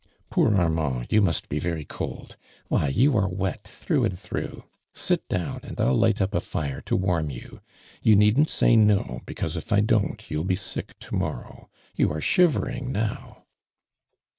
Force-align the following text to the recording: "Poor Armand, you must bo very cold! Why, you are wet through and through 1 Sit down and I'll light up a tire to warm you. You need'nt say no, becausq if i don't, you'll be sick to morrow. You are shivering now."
"Poor 0.31 0.55
Armand, 0.55 1.05
you 1.11 1.21
must 1.21 1.47
bo 1.47 1.59
very 1.59 1.85
cold! 1.85 2.35
Why, 2.69 2.87
you 2.87 3.15
are 3.15 3.29
wet 3.29 3.65
through 3.65 4.03
and 4.05 4.17
through 4.17 4.63
1 4.63 4.63
Sit 4.95 5.29
down 5.29 5.59
and 5.61 5.79
I'll 5.79 5.93
light 5.93 6.19
up 6.19 6.33
a 6.33 6.39
tire 6.41 6.81
to 6.87 6.95
warm 6.95 7.29
you. 7.29 7.61
You 8.01 8.15
need'nt 8.15 8.49
say 8.49 8.75
no, 8.75 9.21
becausq 9.27 9.57
if 9.57 9.71
i 9.71 9.79
don't, 9.79 10.25
you'll 10.31 10.43
be 10.43 10.55
sick 10.55 10.97
to 11.01 11.15
morrow. 11.15 11.69
You 11.95 12.11
are 12.11 12.19
shivering 12.21 12.91
now." 12.91 13.43